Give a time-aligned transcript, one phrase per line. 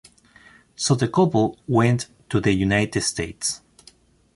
[0.75, 3.61] So the couple went to the United States.